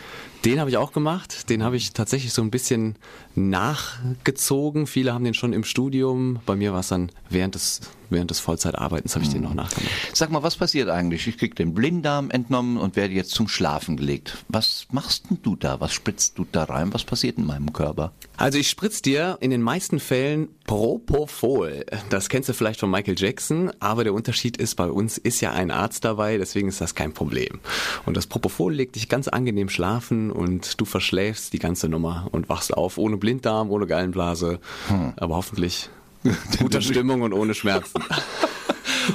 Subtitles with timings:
[0.45, 2.95] Den habe ich auch gemacht, den habe ich tatsächlich so ein bisschen
[3.35, 4.87] nachgezogen.
[4.87, 8.39] Viele haben den schon im Studium, bei mir war es dann während des, während des
[8.39, 9.91] Vollzeitarbeitens habe ich den noch nachgemacht.
[10.13, 11.27] Sag mal, was passiert eigentlich?
[11.27, 14.37] Ich krieg den Blinddarm entnommen und werde jetzt zum Schlafen gelegt.
[14.47, 15.81] Was machst denn du da?
[15.81, 16.93] Was spritzt du da rein?
[16.93, 18.13] Was passiert in meinem Körper?
[18.37, 21.85] Also ich spritze dir in den meisten Fällen Propofol.
[22.09, 25.51] Das kennst du vielleicht von Michael Jackson, aber der Unterschied ist, bei uns ist ja
[25.51, 27.59] ein Arzt dabei, deswegen ist das kein Problem.
[28.05, 32.49] Und das Propofol legt dich ganz angenehm schlafen und du verschläfst die ganze Nummer und
[32.49, 35.13] wachst auf ohne Blinddarm, ohne Gallenblase, hm.
[35.15, 35.91] aber hoffentlich
[36.59, 38.03] guter Stimmung und ohne Schmerzen.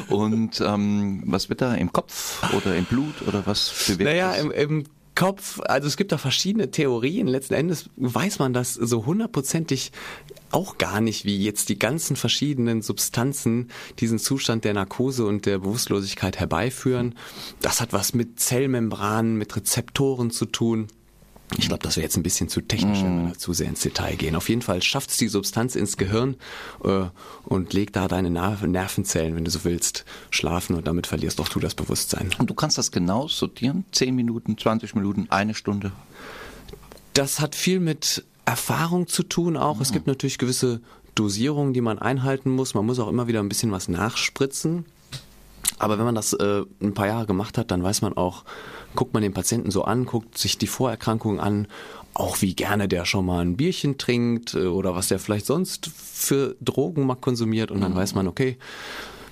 [0.08, 4.50] Und ähm, was wird da im Kopf oder im Blut oder was bewirkt Naja, im,
[4.50, 7.28] im Kopf, also es gibt da verschiedene Theorien.
[7.28, 9.92] Letzten Endes weiß man das so hundertprozentig
[10.50, 15.58] auch gar nicht, wie jetzt die ganzen verschiedenen Substanzen diesen Zustand der Narkose und der
[15.58, 17.14] Bewusstlosigkeit herbeiführen.
[17.60, 20.88] Das hat was mit Zellmembranen, mit Rezeptoren zu tun.
[21.58, 23.32] Ich glaube, das wäre jetzt ein bisschen zu technisch, wenn wir mm.
[23.32, 24.34] da zu sehr ins Detail gehen.
[24.34, 26.36] Auf jeden Fall schafft es die Substanz ins Gehirn
[26.82, 27.04] äh,
[27.44, 31.60] und legt da deine Nervenzellen, wenn du so willst, schlafen und damit verlierst doch du
[31.60, 32.30] das Bewusstsein.
[32.38, 33.84] Und du kannst das genau sortieren?
[33.92, 35.92] Zehn Minuten, 20 Minuten, eine Stunde?
[37.12, 39.76] Das hat viel mit Erfahrung zu tun auch.
[39.76, 39.82] Mhm.
[39.82, 40.80] Es gibt natürlich gewisse
[41.14, 42.74] Dosierungen, die man einhalten muss.
[42.74, 44.84] Man muss auch immer wieder ein bisschen was nachspritzen.
[45.78, 48.44] Aber wenn man das äh, ein paar Jahre gemacht hat, dann weiß man auch,
[48.94, 51.66] guckt man den Patienten so an, guckt sich die Vorerkrankungen an,
[52.14, 55.86] auch wie gerne der schon mal ein Bierchen trinkt äh, oder was der vielleicht sonst
[55.86, 57.96] für Drogen mal konsumiert und dann mhm.
[57.96, 58.56] weiß man, okay,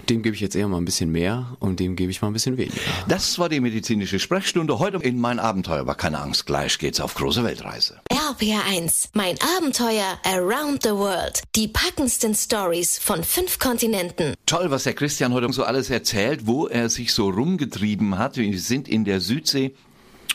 [0.09, 2.33] dem gebe ich jetzt eher mal ein bisschen mehr und dem gebe ich mal ein
[2.33, 2.81] bisschen weniger.
[3.09, 5.81] Das war die medizinische Sprechstunde heute in mein Abenteuer.
[5.81, 8.01] Aber keine Angst, gleich geht's auf große Weltreise.
[8.11, 11.43] RPR1, mein Abenteuer around the world.
[11.55, 14.35] Die packendsten Stories von fünf Kontinenten.
[14.47, 18.37] Toll, was der Christian heute so alles erzählt, wo er sich so rumgetrieben hat.
[18.37, 19.75] Wir sind in der Südsee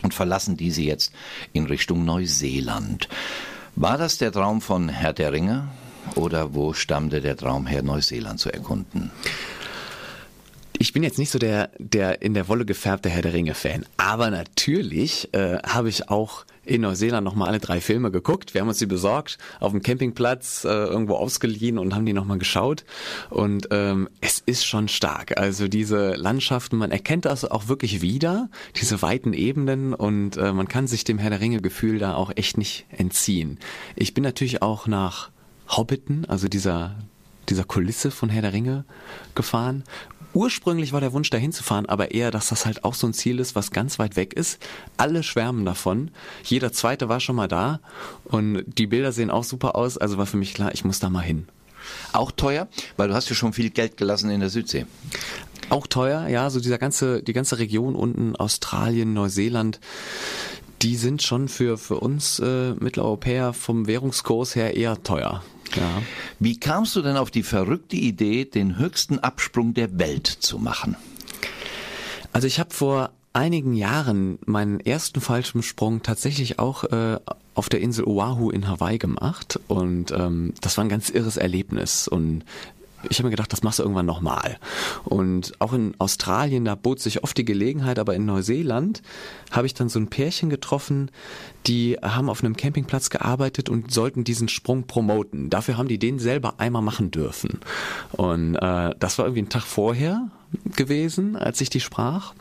[0.04, 1.12] und verlassen diese jetzt
[1.54, 3.10] in Richtung Neuseeland.
[3.76, 5.68] War das der Traum von Herr der Ringe?
[6.16, 9.12] Oder wo stammte der Traum her, Neuseeland zu erkunden?
[10.80, 14.30] Ich bin jetzt nicht so der, der in der Wolle gefärbte Herr der Ringe-Fan, aber
[14.30, 18.54] natürlich äh, habe ich auch in Neuseeland nochmal alle drei Filme geguckt.
[18.54, 22.38] Wir haben uns die besorgt, auf dem Campingplatz äh, irgendwo ausgeliehen und haben die nochmal
[22.38, 22.84] geschaut.
[23.32, 25.38] Und ähm, es ist schon stark.
[25.38, 30.68] Also diese Landschaften, man erkennt das auch wirklich wieder, diese weiten Ebenen und äh, man
[30.68, 33.58] kann sich dem Herr der Ringe-Gefühl da auch echt nicht entziehen.
[33.96, 35.32] Ich bin natürlich auch nach
[35.70, 36.98] Hobbiten, also dieser
[37.50, 38.86] dieser Kulisse von Herr der Ringe
[39.36, 39.84] gefahren
[40.34, 43.14] Ursprünglich war der Wunsch dahin zu fahren, aber eher, dass das halt auch so ein
[43.14, 44.60] Ziel ist, was ganz weit weg ist.
[44.98, 46.12] Alle schwärmen davon.
[46.44, 47.80] Jeder zweite war schon mal da
[48.26, 49.98] und die Bilder sehen auch super aus.
[49.98, 51.48] Also war für mich klar, ich muss da mal hin.
[52.12, 52.68] Auch teuer,
[52.98, 54.86] weil du hast ja schon viel Geld gelassen in der Südsee.
[55.70, 59.80] Auch teuer, ja, so dieser ganze, die ganze Region unten, Australien, Neuseeland,
[60.82, 65.44] die sind schon für, für uns äh, Mitteleuropäer vom Währungskurs her eher teuer.
[65.76, 66.02] Ja.
[66.40, 70.96] Wie kamst du denn auf die verrückte Idee, den höchsten Absprung der Welt zu machen?
[72.34, 77.20] Also ich habe vor einigen Jahren meinen ersten Fallschirmsprung tatsächlich auch äh,
[77.54, 82.08] auf der Insel Oahu in Hawaii gemacht und ähm, das war ein ganz irres Erlebnis
[82.08, 82.44] und
[83.10, 84.58] ich habe mir gedacht, das machst du irgendwann nochmal.
[85.04, 89.02] Und auch in Australien, da bot sich oft die Gelegenheit, aber in Neuseeland
[89.52, 91.12] habe ich dann so ein Pärchen getroffen,
[91.68, 95.50] die haben auf einem Campingplatz gearbeitet und sollten diesen Sprung promoten.
[95.50, 97.60] Dafür haben die den selber einmal machen dürfen.
[98.12, 100.30] Und äh, das war irgendwie ein Tag vorher
[100.76, 102.34] gewesen, als ich die sprach.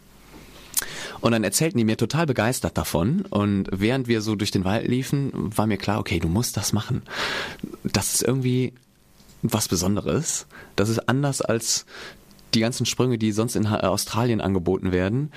[1.20, 3.22] Und dann erzählten die mir total begeistert davon.
[3.22, 6.72] Und während wir so durch den Wald liefen, war mir klar, okay, du musst das
[6.72, 7.02] machen.
[7.82, 8.74] Das ist irgendwie
[9.52, 10.46] was Besonderes.
[10.76, 11.86] Das ist anders als
[12.54, 15.32] die ganzen Sprünge, die sonst in Australien angeboten werden.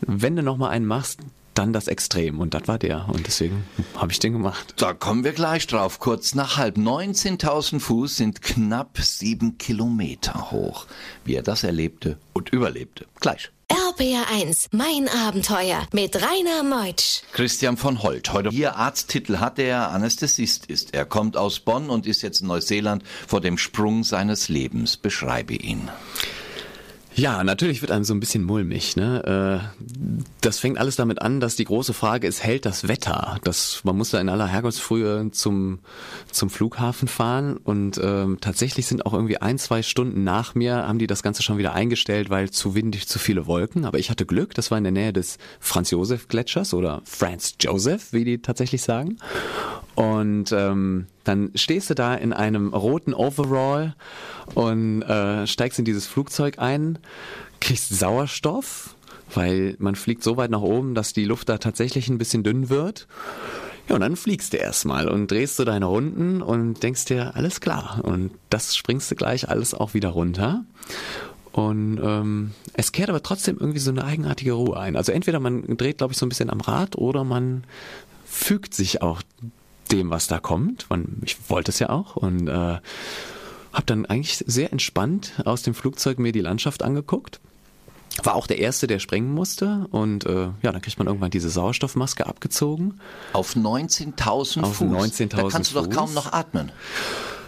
[0.00, 1.20] Wenn du nochmal einen machst,
[1.54, 3.64] dann das Extrem und das war der und deswegen
[3.96, 4.74] habe ich den gemacht.
[4.76, 5.98] Da kommen wir gleich drauf.
[5.98, 10.86] Kurz nach halb 19.000 Fuß sind knapp sieben Kilometer hoch.
[11.24, 13.06] Wie er das erlebte und überlebte.
[13.20, 13.50] Gleich.
[13.90, 17.22] RPR1, mein Abenteuer mit Rainer Meutsch.
[17.32, 20.94] Christian von Holt, heute hier Arzttitel hat er, Anästhesist ist.
[20.94, 24.96] Er kommt aus Bonn und ist jetzt in Neuseeland vor dem Sprung seines Lebens.
[24.96, 25.90] Beschreibe ihn.
[27.20, 28.96] Ja, natürlich wird einem so ein bisschen mulmig.
[28.96, 29.62] Ne?
[29.62, 29.84] Äh,
[30.40, 33.36] das fängt alles damit an, dass die große Frage ist, hält das Wetter?
[33.44, 35.80] Das, man muss da in aller Herrgottsfrühe zum,
[36.32, 40.98] zum Flughafen fahren und ähm, tatsächlich sind auch irgendwie ein, zwei Stunden nach mir, haben
[40.98, 43.84] die das Ganze schon wieder eingestellt, weil zu windig, zu viele Wolken.
[43.84, 48.24] Aber ich hatte Glück, das war in der Nähe des Franz-Josef-Gletschers oder Franz Joseph, wie
[48.24, 49.18] die tatsächlich sagen.
[49.94, 53.94] Und ähm, dann stehst du da in einem roten Overall
[54.54, 56.98] und äh, steigst in dieses Flugzeug ein,
[57.60, 58.96] kriegst Sauerstoff,
[59.32, 62.68] weil man fliegt so weit nach oben, dass die Luft da tatsächlich ein bisschen dünn
[62.68, 63.06] wird.
[63.88, 67.60] Ja, und dann fliegst du erstmal und drehst du deine Runden und denkst dir, alles
[67.60, 68.00] klar.
[68.02, 70.64] Und das springst du gleich alles auch wieder runter.
[71.52, 74.96] Und ähm, es kehrt aber trotzdem irgendwie so eine eigenartige Ruhe ein.
[74.96, 77.64] Also entweder man dreht, glaube ich, so ein bisschen am Rad oder man
[78.24, 79.22] fügt sich auch
[79.92, 80.86] dem, was da kommt.
[81.24, 82.78] Ich wollte es ja auch und äh,
[83.72, 87.40] habe dann eigentlich sehr entspannt aus dem Flugzeug mir die Landschaft angeguckt.
[88.22, 89.86] War auch der Erste, der sprengen musste.
[89.90, 93.00] Und äh, ja, dann kriegt man irgendwann diese Sauerstoffmaske abgezogen.
[93.32, 94.90] Auf 19.000 Fuß?
[94.90, 96.72] 19.000 Da kannst du doch kaum noch atmen.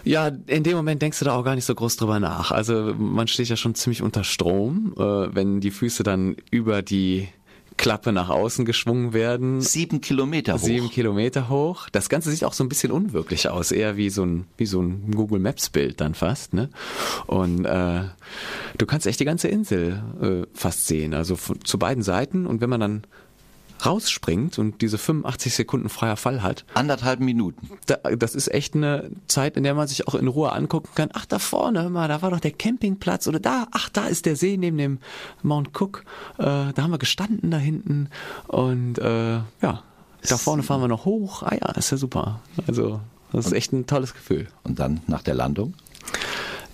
[0.05, 2.51] Ja, in dem Moment denkst du da auch gar nicht so groß drüber nach.
[2.51, 7.29] Also man steht ja schon ziemlich unter Strom, äh, wenn die Füße dann über die
[7.77, 9.61] Klappe nach außen geschwungen werden.
[9.61, 10.59] Sieben Kilometer hoch.
[10.59, 11.89] Sieben Kilometer hoch.
[11.91, 14.81] Das Ganze sieht auch so ein bisschen unwirklich aus, eher wie so ein, wie so
[14.81, 16.69] ein Google Maps Bild dann fast, ne?
[17.27, 18.03] Und äh,
[18.77, 22.45] du kannst echt die ganze Insel äh, fast sehen, also zu beiden Seiten.
[22.45, 23.03] Und wenn man dann
[23.85, 26.65] rausspringt und diese 85 Sekunden freier Fall hat.
[26.73, 27.69] Anderthalb Minuten.
[27.85, 31.09] Da, das ist echt eine Zeit, in der man sich auch in Ruhe angucken kann.
[31.13, 34.25] Ach, da vorne, hör mal, da war doch der Campingplatz oder da, ach, da ist
[34.25, 34.99] der See neben dem
[35.41, 36.03] Mount Cook.
[36.37, 38.09] Äh, da haben wir gestanden da hinten
[38.47, 39.83] und äh, ja,
[40.29, 41.43] da vorne fahren wir noch hoch.
[41.43, 42.39] Ah ja, ist ja super.
[42.67, 43.01] Also,
[43.31, 44.47] das ist echt ein tolles Gefühl.
[44.63, 45.73] Und dann nach der Landung?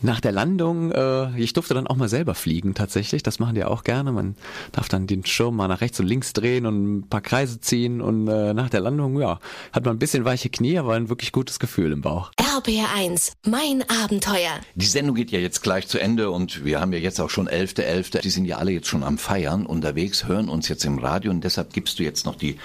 [0.02, 3.22] Nach der Landung, äh, ich durfte dann auch mal selber fliegen tatsächlich.
[3.22, 4.14] Das machen die auch gerne.
[4.14, 4.36] Man
[4.72, 8.00] darf dann den Schirm mal nach rechts und links drehen und ein paar Kreise ziehen.
[8.00, 9.40] Und äh, nach der Landung, ja,
[9.74, 12.32] hat man ein bisschen weiche Knie, aber ein wirklich gutes Gefühl im Bauch.
[12.40, 14.52] RBR1, mein Abenteuer.
[14.76, 17.50] Die Sendung geht ja jetzt gleich zu Ende und wir haben ja jetzt auch schon
[17.50, 17.80] 11.11.
[17.80, 18.22] .11.
[18.22, 21.44] Die sind ja alle jetzt schon am Feiern unterwegs, hören uns jetzt im Radio und
[21.44, 22.58] deshalb gibst du jetzt noch die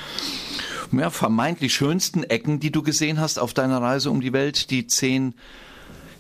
[0.93, 4.87] ja, vermeintlich schönsten Ecken, die du gesehen hast auf deiner Reise um die Welt, die
[4.87, 5.35] zehn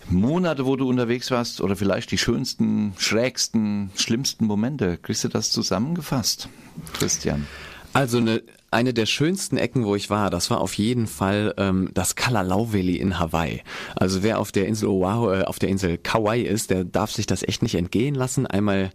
[0.09, 4.99] Monate, wo du unterwegs warst oder vielleicht die schönsten, schrägsten, schlimmsten Momente.
[4.99, 6.49] Kriegst du das zusammengefasst,
[6.93, 7.47] Christian?
[7.93, 8.43] Also eine,
[8.73, 12.73] eine der schönsten Ecken, wo ich war, das war auf jeden Fall ähm, das Kalalau
[12.73, 13.63] Valley in Hawaii.
[13.95, 17.27] Also wer auf der Insel Oahu, äh, auf der Insel Kauai ist, der darf sich
[17.27, 18.49] das echt nicht entgehen lassen.
[18.49, 18.91] Einmal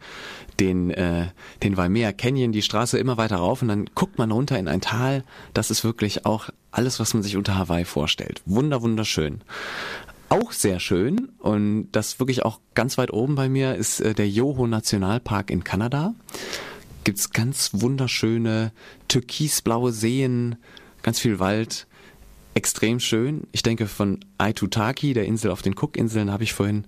[0.60, 1.28] den, äh,
[1.64, 4.82] den Waimea Canyon, die Straße immer weiter rauf und dann guckt man runter in ein
[4.82, 5.24] Tal.
[5.54, 8.42] Das ist wirklich auch alles, was man sich unter Hawaii vorstellt.
[8.46, 9.42] Wunder, wunderschön.
[10.30, 14.30] Auch sehr schön und das wirklich auch ganz weit oben bei mir ist äh, der
[14.30, 16.14] Yoho Nationalpark in Kanada.
[17.04, 18.72] Gibt's ganz wunderschöne
[19.08, 20.58] türkisblaue Seen,
[21.02, 21.88] ganz viel Wald,
[22.54, 23.48] extrem schön.
[23.54, 26.86] Ich denke von Aitutaki, der Insel auf den Cookinseln, habe ich vorhin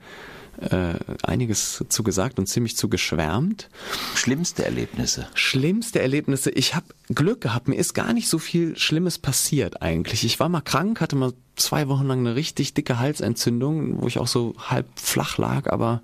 [0.59, 0.93] äh,
[1.23, 3.69] einiges zu gesagt und ziemlich zu geschwärmt.
[4.15, 5.27] Schlimmste Erlebnisse?
[5.33, 6.51] Schlimmste Erlebnisse.
[6.51, 7.67] Ich habe Glück gehabt.
[7.67, 10.23] Mir ist gar nicht so viel Schlimmes passiert eigentlich.
[10.23, 14.19] Ich war mal krank, hatte mal zwei Wochen lang eine richtig dicke Halsentzündung, wo ich
[14.19, 15.71] auch so halb flach lag.
[15.71, 16.01] Aber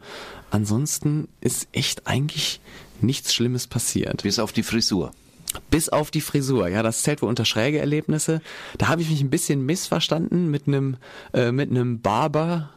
[0.50, 2.62] ansonsten ist echt eigentlich
[3.01, 4.24] nichts Schlimmes passiert.
[4.24, 5.12] Bis auf die Frisur.
[5.70, 8.42] Bis auf die Frisur, ja, das zählt wohl unter schräge Erlebnisse.
[8.77, 10.98] Da habe ich mich ein bisschen missverstanden mit einem
[11.34, 12.70] äh, mit einem Barber,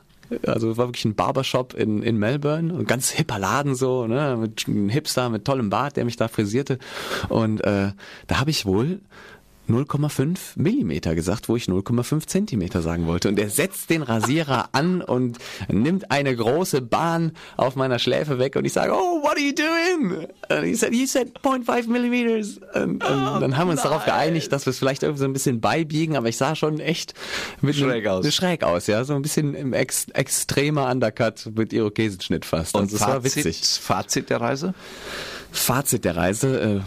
[0.47, 4.67] also war wirklich ein Barbershop in, in Melbourne, ein ganz hipper Laden so, ne, mit
[4.67, 6.79] einem Hipster mit tollem Bart, der mich da frisierte.
[7.29, 7.93] Und äh,
[8.27, 9.01] da habe ich wohl
[9.71, 13.29] 0,5 Millimeter gesagt, wo ich 0,5 Zentimeter sagen wollte.
[13.29, 18.57] Und er setzt den Rasierer an und nimmt eine große Bahn auf meiner Schläfe weg
[18.57, 20.27] und ich sage, oh, what are you doing?
[20.49, 22.59] Und he said, you said 0.5 millimeters.
[22.75, 23.91] Und, und oh, dann haben wir uns nein.
[23.91, 26.81] darauf geeinigt, dass wir es vielleicht irgendwie so ein bisschen beibiegen, aber ich sah schon
[26.81, 27.15] echt
[27.61, 28.35] mit schräg einem, aus.
[28.35, 32.75] Schräg aus, ja, so ein bisschen im ex, extremer Undercut mit Irokesenschnitt fast.
[32.75, 34.75] Und also, Fazit, Fazit der Reise?
[35.53, 36.81] Fazit der Reise, äh,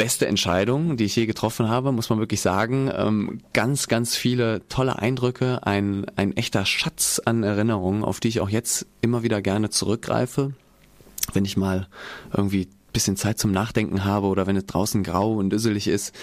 [0.00, 2.90] beste Entscheidung, die ich je getroffen habe, muss man wirklich sagen.
[2.96, 8.40] Ähm, ganz, ganz viele tolle Eindrücke, ein, ein echter Schatz an Erinnerungen, auf die ich
[8.40, 10.54] auch jetzt immer wieder gerne zurückgreife,
[11.34, 11.86] wenn ich mal
[12.34, 16.14] irgendwie bisschen Zeit zum Nachdenken habe oder wenn es draußen grau und düsselig ist.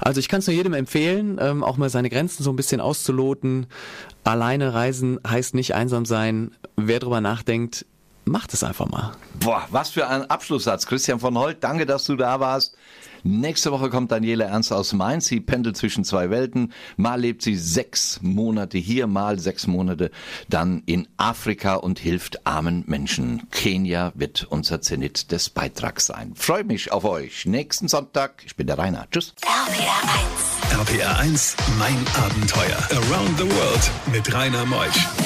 [0.00, 2.80] Also ich kann es nur jedem empfehlen, ähm, auch mal seine Grenzen so ein bisschen
[2.80, 3.66] auszuloten.
[4.24, 6.52] Alleine reisen heißt nicht einsam sein.
[6.76, 7.84] Wer drüber nachdenkt,
[8.24, 9.12] macht es einfach mal.
[9.40, 10.86] Boah, was für ein Abschlusssatz.
[10.86, 12.76] Christian von Holt, danke, dass du da warst.
[13.26, 15.26] Nächste Woche kommt Daniela Ernst aus Mainz.
[15.26, 16.74] Sie pendelt zwischen zwei Welten.
[16.98, 20.10] Mal lebt sie sechs Monate hier, mal sechs Monate
[20.50, 23.48] dann in Afrika und hilft armen Menschen.
[23.50, 26.32] Kenia wird unser Zenit des Beitrags sein.
[26.34, 27.46] Freue mich auf euch.
[27.46, 28.42] Nächsten Sonntag.
[28.44, 29.06] Ich bin der Rainer.
[29.10, 29.34] Tschüss.
[29.40, 30.90] RPR 1.
[30.90, 32.76] RPR 1, mein Abenteuer.
[32.90, 35.23] Around the World mit Rainer Meusch.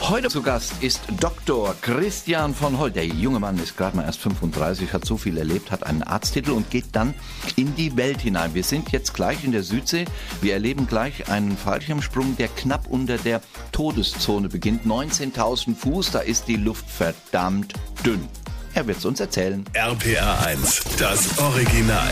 [0.00, 1.76] Heute zu Gast ist Dr.
[1.82, 2.96] Christian von Holt.
[2.96, 6.52] Der junge Mann ist gerade mal erst 35, hat so viel erlebt, hat einen Arzttitel
[6.52, 7.14] und geht dann
[7.54, 8.54] in die Welt hinein.
[8.54, 10.06] Wir sind jetzt gleich in der Südsee.
[10.40, 13.42] Wir erleben gleich einen Fallschirmsprung, der knapp unter der
[13.72, 14.84] Todeszone beginnt.
[14.86, 18.26] 19.000 Fuß, da ist die Luft verdammt dünn.
[18.74, 19.64] Er wird es uns erzählen.
[19.74, 22.10] RPR 1, das Original.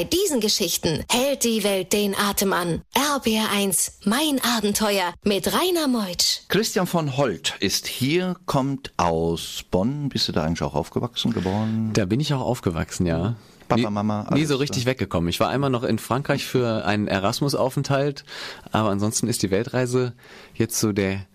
[0.00, 2.80] Bei diesen Geschichten hält die Welt den Atem an.
[2.94, 6.40] RBR1, mein Abenteuer mit Rainer Meutsch.
[6.48, 10.08] Christian von Holt ist hier, kommt aus Bonn.
[10.08, 11.90] Bist du da eigentlich auch aufgewachsen, geboren?
[11.92, 13.36] Da bin ich auch aufgewachsen, ja.
[13.68, 14.92] Papa, Mama, Nie so richtig da.
[14.92, 15.28] weggekommen.
[15.28, 18.24] Ich war einmal noch in Frankreich für einen Erasmus-Aufenthalt,
[18.72, 20.14] aber ansonsten ist die Weltreise
[20.54, 21.26] jetzt so der,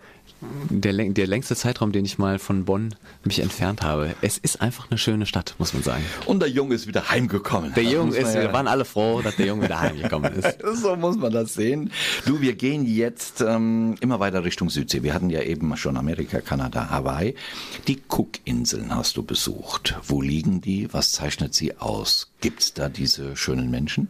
[0.70, 4.16] der, der längste Zeitraum, den ich mal von Bonn mich entfernt habe.
[4.22, 6.04] Es ist einfach eine schöne Stadt, muss man sagen.
[6.26, 7.74] Und der Junge ist wieder heimgekommen.
[7.74, 10.58] Der Junge ist, ja- wir waren alle froh, dass der Junge wieder heimgekommen ist.
[10.76, 11.92] So muss man das sehen.
[12.26, 15.04] Du, wir gehen jetzt ähm, immer weiter Richtung Südsee.
[15.04, 17.36] Wir hatten ja eben schon Amerika, Kanada, Hawaii.
[17.88, 19.96] Die Cookinseln hast du besucht.
[20.08, 20.92] Wo liegen die?
[20.94, 22.32] Was zeichnet sie aus?
[22.42, 24.10] Gibt's da diese schönen Menschen?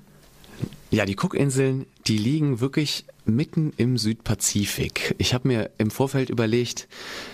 [0.91, 5.15] Ja, die Cookinseln, die liegen wirklich mitten im Südpazifik.
[5.17, 6.87] Ich habe mir im Vorfeld überlegt,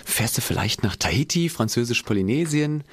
[0.05, 2.83] fährst du vielleicht nach Tahiti, französisch-Polynesien?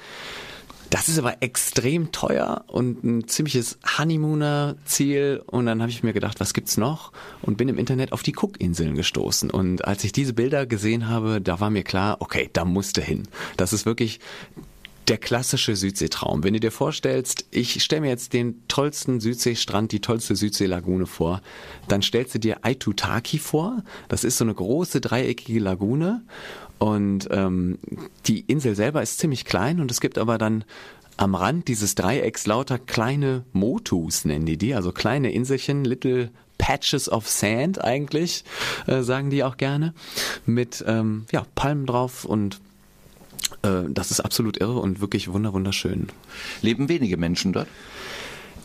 [0.89, 5.43] Das ist aber extrem teuer und ein ziemliches Honeymooner-Ziel.
[5.45, 7.11] Und dann habe ich mir gedacht, was gibt's noch?
[7.43, 9.51] Und bin im Internet auf die Cookinseln gestoßen.
[9.51, 13.27] Und als ich diese Bilder gesehen habe, da war mir klar, okay, da musste hin.
[13.55, 14.19] Das ist wirklich
[15.09, 16.43] der klassische Südseetraum.
[16.43, 21.41] Wenn du dir vorstellst, ich stelle mir jetzt den tollsten Südseestrand, die tollste Südseelagune vor,
[21.87, 23.83] dann stellst du dir Aitutaki vor.
[24.07, 26.21] Das ist so eine große dreieckige Lagune
[26.77, 27.79] und ähm,
[28.27, 30.63] die Insel selber ist ziemlich klein und es gibt aber dann
[31.17, 37.11] am Rand dieses Dreiecks lauter kleine Motus, nennen die die, also kleine Inselchen, little Patches
[37.11, 38.43] of Sand eigentlich,
[38.87, 39.93] äh, sagen die auch gerne,
[40.45, 42.61] mit ähm, ja, Palmen drauf und
[43.63, 46.07] äh, das ist absolut irre und wirklich wunder wunderschön.
[46.61, 47.67] Leben wenige Menschen dort?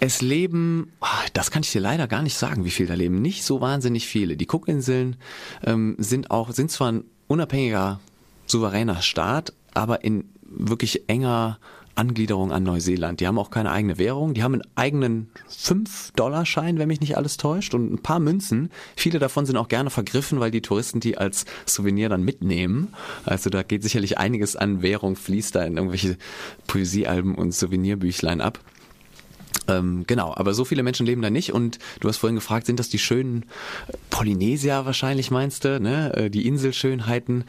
[0.00, 3.22] Es leben, ah, das kann ich dir leider gar nicht sagen, wie viel da leben.
[3.22, 4.36] Nicht so wahnsinnig viele.
[4.36, 5.16] Die Cookinseln
[5.64, 8.00] ähm, sind auch, sind zwar ein unabhängiger,
[8.46, 11.58] souveräner Staat, aber in wirklich enger
[11.94, 13.20] Angliederung an Neuseeland.
[13.20, 14.34] Die haben auch keine eigene Währung.
[14.34, 18.70] Die haben einen eigenen 5-Dollar-Schein, wenn mich nicht alles täuscht, und ein paar Münzen.
[18.96, 22.94] Viele davon sind auch gerne vergriffen, weil die Touristen die als Souvenir dann mitnehmen.
[23.24, 26.16] Also da geht sicherlich einiges an Währung, fließt da in irgendwelche
[26.66, 28.58] Poesiealben und Souvenirbüchlein ab.
[29.68, 32.78] Ähm, genau, aber so viele Menschen leben da nicht und du hast vorhin gefragt, sind
[32.80, 33.46] das die schönen
[34.10, 36.14] Polynesier wahrscheinlich meinst du, ne?
[36.14, 37.44] Äh, Die Inselschönheiten.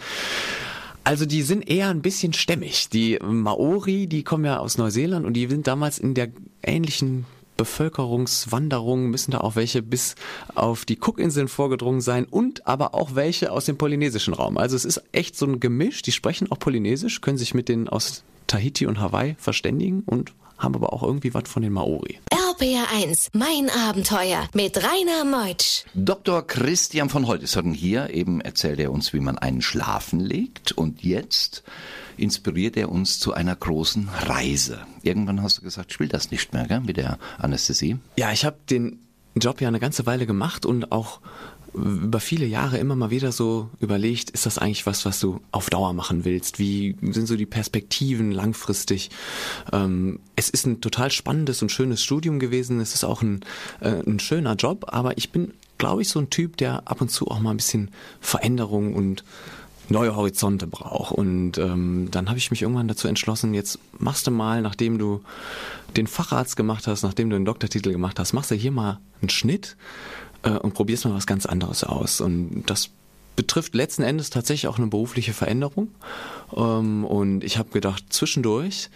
[1.06, 2.90] Also die sind eher ein bisschen stämmig.
[2.90, 6.30] Die Maori, die kommen ja aus Neuseeland und die sind damals in der
[6.64, 7.26] ähnlichen
[7.58, 10.16] Bevölkerungswanderung, müssen da auch welche bis
[10.56, 14.58] auf die Cookinseln vorgedrungen sein und aber auch welche aus dem polynesischen Raum.
[14.58, 17.88] Also es ist echt so ein Gemisch, die sprechen auch polynesisch, können sich mit denen
[17.88, 22.20] aus Tahiti und Hawaii verständigen und haben aber auch irgendwie was von den Maori.
[22.32, 25.84] RBR1, mein Abenteuer mit Rainer Meutsch.
[25.94, 26.46] Dr.
[26.46, 28.10] Christian von Holt ist heute hier.
[28.12, 30.72] Eben erzählt er uns, wie man einen schlafen legt.
[30.72, 31.64] Und jetzt
[32.18, 34.80] inspiriert er uns zu einer großen Reise.
[35.02, 37.98] Irgendwann hast du gesagt, ich will das nicht mehr, gell, mit der Anästhesie.
[38.18, 39.00] Ja, ich habe den
[39.36, 41.20] Job ja eine ganze Weile gemacht und auch
[41.76, 45.70] über viele Jahre immer mal wieder so überlegt, ist das eigentlich was, was du auf
[45.70, 46.58] Dauer machen willst?
[46.60, 49.10] Wie sind so die Perspektiven langfristig?
[49.72, 52.80] Ähm, es ist ein total spannendes und schönes Studium gewesen.
[52.80, 53.42] Es ist auch ein,
[53.82, 57.10] äh, ein schöner Job, aber ich bin, glaube ich, so ein Typ, der ab und
[57.10, 57.92] zu auch mal ein bisschen
[58.22, 59.24] Veränderung und
[59.90, 61.12] neue Horizonte braucht.
[61.12, 65.22] Und ähm, dann habe ich mich irgendwann dazu entschlossen, jetzt machst du mal, nachdem du
[65.98, 69.30] den Facharzt gemacht hast, nachdem du den Doktortitel gemacht hast, machst du hier mal einen
[69.30, 69.76] Schnitt
[70.46, 72.22] äh, und probierst mal was ganz anderes aus.
[72.22, 72.90] Und das
[73.36, 75.90] betrifft letzten Endes tatsächlich auch eine berufliche Veränderung.
[76.56, 78.90] Ähm, und ich habe gedacht, zwischendurch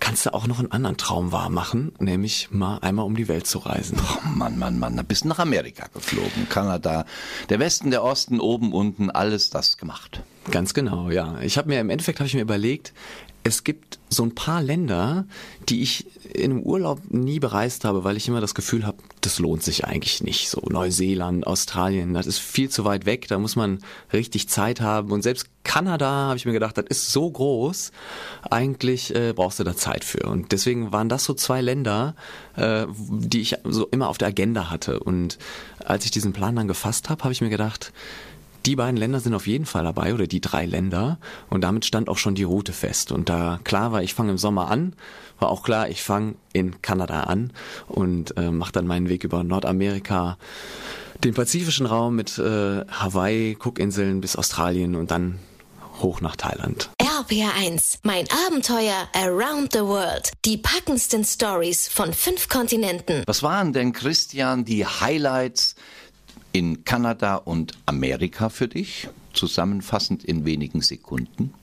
[0.00, 3.46] kannst du auch noch einen anderen Traum wahr machen, nämlich mal einmal um die Welt
[3.46, 3.98] zu reisen.
[4.00, 6.48] Oh Mann, Mann, Mann, da bist du nach Amerika geflogen.
[6.48, 7.04] Kanada,
[7.50, 10.22] der Westen, der Osten, oben, unten, alles das gemacht.
[10.50, 11.38] Ganz genau, ja.
[11.42, 12.94] Ich habe mir im Endeffekt habe ich mir überlegt,
[13.42, 15.24] es gibt so ein paar Länder,
[15.68, 19.38] die ich in einem Urlaub nie bereist habe, weil ich immer das Gefühl habe, das
[19.38, 20.48] lohnt sich eigentlich nicht.
[20.48, 23.78] So Neuseeland, Australien, das ist viel zu weit weg, da muss man
[24.12, 25.10] richtig Zeit haben.
[25.10, 27.92] Und selbst Kanada habe ich mir gedacht, das ist so groß,
[28.50, 30.28] eigentlich äh, brauchst du da Zeit für.
[30.28, 32.14] Und deswegen waren das so zwei Länder,
[32.56, 35.00] äh, die ich so immer auf der Agenda hatte.
[35.00, 35.38] Und
[35.84, 37.92] als ich diesen Plan dann gefasst habe, habe ich mir gedacht,
[38.66, 42.08] die beiden Länder sind auf jeden Fall dabei oder die drei Länder und damit stand
[42.08, 43.12] auch schon die Route fest.
[43.12, 44.94] Und da klar war, ich fange im Sommer an,
[45.38, 47.52] war auch klar, ich fange in Kanada an
[47.88, 50.36] und äh, mache dann meinen Weg über Nordamerika,
[51.24, 55.38] den pazifischen Raum mit äh, Hawaii, Cookinseln bis Australien und dann
[56.00, 56.90] hoch nach Thailand.
[57.00, 60.32] RPR1, mein Abenteuer around the world.
[60.44, 63.22] Die packendsten Stories von fünf Kontinenten.
[63.26, 65.74] Was waren denn, Christian, die Highlights
[66.52, 69.08] in Kanada und Amerika für dich?
[69.32, 71.54] Zusammenfassend in wenigen Sekunden.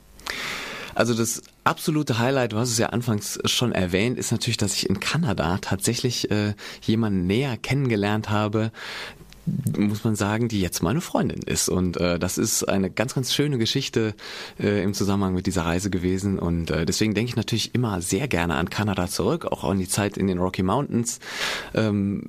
[0.96, 4.89] Also das absolute Highlight, du hast es ja anfangs schon erwähnt, ist natürlich, dass ich
[4.89, 8.72] in Kanada tatsächlich äh, jemanden näher kennengelernt habe,
[9.77, 11.70] muss man sagen, die jetzt meine Freundin ist.
[11.70, 14.13] Und äh, das ist eine ganz, ganz schöne Geschichte
[14.60, 16.39] äh, im Zusammenhang mit dieser Reise gewesen.
[16.39, 19.88] Und äh, deswegen denke ich natürlich immer sehr gerne an Kanada zurück, auch an die
[19.88, 21.20] Zeit in den Rocky Mountains.
[21.74, 22.24] Ähm,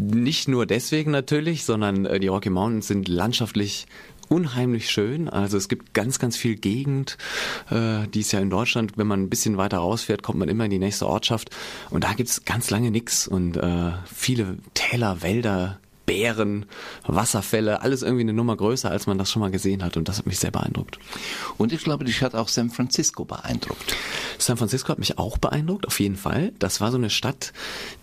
[0.00, 3.86] nicht nur deswegen natürlich, sondern äh, die Rocky Mountains sind landschaftlich
[4.30, 5.28] unheimlich schön.
[5.28, 7.18] Also es gibt ganz, ganz viel Gegend,
[7.70, 10.64] äh, die ist ja in Deutschland, wenn man ein bisschen weiter rausfährt, kommt man immer
[10.64, 11.50] in die nächste Ortschaft.
[11.90, 16.66] Und da gibt's ganz lange nix und äh, viele Täler, Wälder, Bären,
[17.06, 19.96] Wasserfälle, alles irgendwie eine Nummer größer, als man das schon mal gesehen hat.
[19.96, 20.98] Und das hat mich sehr beeindruckt.
[21.56, 23.94] Und ich glaube, dich hat auch San Francisco beeindruckt.
[24.36, 26.50] San Francisco hat mich auch beeindruckt, auf jeden Fall.
[26.58, 27.52] Das war so eine Stadt,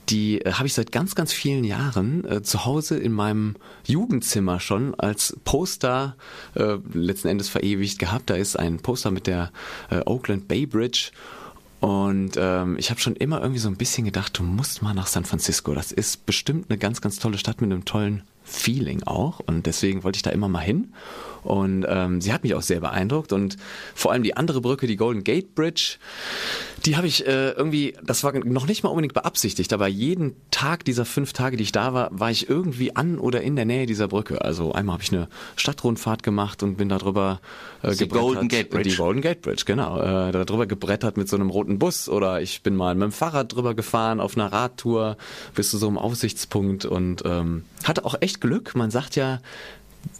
[0.07, 4.61] die äh, habe ich seit ganz, ganz vielen Jahren äh, zu Hause in meinem Jugendzimmer
[4.61, 6.15] schon als Poster
[6.55, 8.29] äh, letzten Endes verewigt gehabt.
[8.29, 9.51] Da ist ein Poster mit der
[9.89, 11.11] äh, Oakland Bay Bridge.
[11.79, 15.07] Und ähm, ich habe schon immer irgendwie so ein bisschen gedacht, du musst mal nach
[15.07, 15.73] San Francisco.
[15.73, 19.39] Das ist bestimmt eine ganz, ganz tolle Stadt mit einem tollen Feeling auch.
[19.39, 20.93] Und deswegen wollte ich da immer mal hin.
[21.43, 23.31] Und ähm, sie hat mich auch sehr beeindruckt.
[23.31, 23.57] Und
[23.95, 25.97] vor allem die andere Brücke, die Golden Gate Bridge,
[26.85, 30.85] die habe ich äh, irgendwie, das war noch nicht mal unbedingt beabsichtigt, aber jeden Tag
[30.85, 33.85] dieser fünf Tage, die ich da war, war ich irgendwie an oder in der Nähe
[33.85, 34.43] dieser Brücke.
[34.43, 37.39] Also einmal habe ich eine Stadtrundfahrt gemacht und bin da drüber
[37.81, 38.21] äh, Die gebrettert.
[38.21, 38.89] Golden Gate Bridge.
[38.89, 39.99] Die Golden Gate Bridge, genau.
[39.99, 43.11] Äh, da drüber gebrettert mit so einem roten Bus oder ich bin mal mit dem
[43.11, 45.17] Fahrrad drüber gefahren auf einer Radtour
[45.55, 48.75] bis zu so einem Aussichtspunkt und ähm, hatte auch echt Glück.
[48.75, 49.39] Man sagt ja,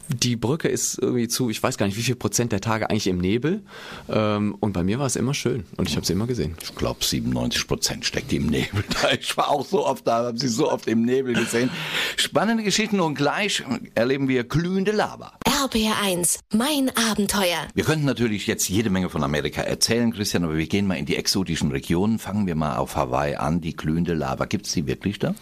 [0.09, 3.07] die Brücke ist irgendwie zu, ich weiß gar nicht, wie viel Prozent der Tage eigentlich
[3.07, 3.61] im Nebel.
[4.09, 6.55] Ähm, und bei mir war es immer schön und ich habe sie immer gesehen.
[6.61, 9.11] Ich glaube, 97 Prozent steckt im Nebel da.
[9.11, 11.69] Ich war auch so oft da, habe sie so oft im Nebel gesehen.
[12.15, 13.63] Spannende Geschichten und gleich
[13.95, 15.33] erleben wir glühende Lava.
[15.45, 17.67] RPR1, mein Abenteuer.
[17.73, 21.05] Wir könnten natürlich jetzt jede Menge von Amerika erzählen, Christian, aber wir gehen mal in
[21.05, 22.19] die exotischen Regionen.
[22.19, 23.59] Fangen wir mal auf Hawaii an.
[23.59, 25.35] Die glühende Lava, gibt's die wirklich da?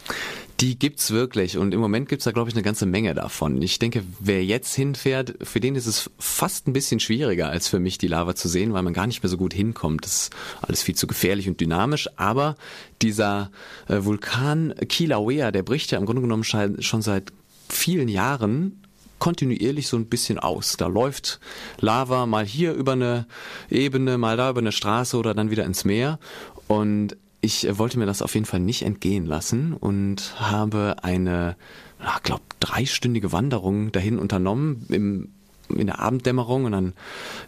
[0.61, 3.61] Die gibt's wirklich und im Moment gibt's da glaube ich eine ganze Menge davon.
[3.61, 7.79] Ich denke, wer jetzt hinfährt, für den ist es fast ein bisschen schwieriger als für
[7.79, 10.05] mich die Lava zu sehen, weil man gar nicht mehr so gut hinkommt.
[10.05, 12.55] Das ist alles viel zu gefährlich und dynamisch, aber
[13.01, 13.51] dieser
[13.89, 17.33] äh, Vulkan Kilauea, der bricht ja im Grunde genommen schon seit
[17.67, 18.81] vielen Jahren
[19.19, 20.77] kontinuierlich so ein bisschen aus.
[20.77, 21.39] Da läuft
[21.79, 23.25] Lava mal hier über eine
[23.69, 26.19] Ebene, mal da über eine Straße oder dann wieder ins Meer
[26.67, 31.55] und ich äh, wollte mir das auf jeden Fall nicht entgehen lassen und habe eine,
[31.99, 35.29] ich glaube, dreistündige Wanderung dahin unternommen im
[35.69, 36.93] in der Abenddämmerung und dann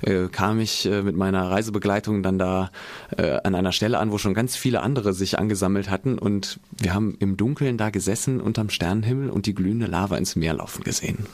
[0.01, 2.71] äh, kam ich äh, mit meiner Reisebegleitung dann da
[3.15, 6.95] äh, an einer Stelle an, wo schon ganz viele andere sich angesammelt hatten und wir
[6.95, 11.27] haben im Dunkeln da gesessen unterm Sternenhimmel und die glühende Lava ins Meer laufen gesehen.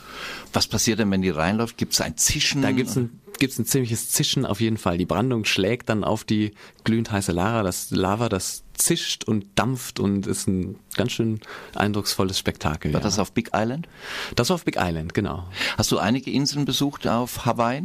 [0.51, 1.77] Was passiert denn, wenn die reinläuft?
[1.77, 2.61] Gibt's ein Zischen?
[2.61, 4.97] Da gibt's ein gibt's ein ziemliches Zischen auf jeden Fall.
[4.97, 6.51] Die Brandung schlägt dann auf die
[6.85, 7.61] glühend heiße Lava.
[7.61, 11.41] Das Lava, das zischt und dampft und ist ein ganz schön
[11.75, 12.93] eindrucksvolles Spektakel.
[12.93, 13.03] War ja.
[13.03, 13.89] das auf Big Island?
[14.37, 15.43] das war auf Big Island, genau.
[15.77, 17.83] Hast du einige Inseln besucht auf Hawaii?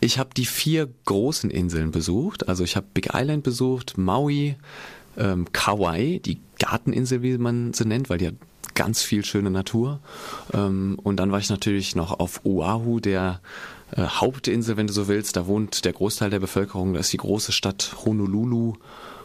[0.00, 2.46] Ich habe die vier großen Inseln besucht.
[2.46, 4.56] Also ich habe Big Island besucht, Maui,
[5.16, 8.34] ähm, Kauai, die Garteninsel, wie man sie nennt, weil die hat
[8.74, 10.00] ganz viel schöne Natur.
[10.52, 13.40] Ähm, und dann war ich natürlich noch auf Oahu, der
[13.96, 15.36] Hauptinsel, wenn du so willst.
[15.36, 16.94] Da wohnt der Großteil der Bevölkerung.
[16.94, 18.74] Das ist die große Stadt Honolulu.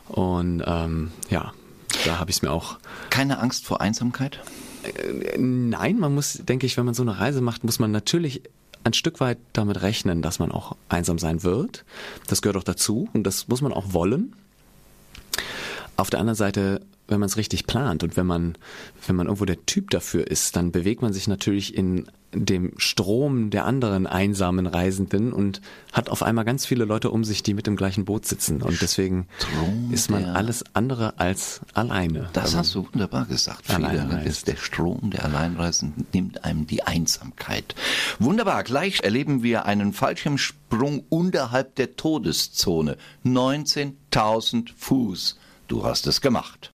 [0.09, 1.53] Und ähm, ja,
[2.05, 2.77] da habe ich es mir auch
[3.09, 4.39] Keine Angst vor Einsamkeit?
[5.37, 8.41] Nein, man muss, denke ich, wenn man so eine Reise macht, muss man natürlich
[8.83, 11.83] ein Stück weit damit rechnen, dass man auch einsam sein wird.
[12.27, 14.35] Das gehört auch dazu und das muss man auch wollen.
[15.97, 18.57] Auf der anderen Seite, wenn man es richtig plant und wenn man,
[19.05, 23.49] wenn man irgendwo der Typ dafür ist, dann bewegt man sich natürlich in dem Strom
[23.49, 25.61] der anderen einsamen Reisenden und
[25.93, 28.61] hat auf einmal ganz viele Leute um sich, die mit im gleichen Boot sitzen.
[28.61, 32.29] Und deswegen Strom ist man alles andere als alleine.
[32.33, 33.65] Das man- hast du wunderbar gesagt.
[33.65, 34.47] Viele, reist.
[34.47, 37.73] der Strom der Alleinreisenden nimmt einem die Einsamkeit.
[38.19, 38.63] Wunderbar.
[38.63, 42.97] Gleich erleben wir einen Fallschirmsprung unterhalb der Todeszone.
[43.25, 45.37] 19.000 Fuß.
[45.67, 46.67] Du hast es gemacht.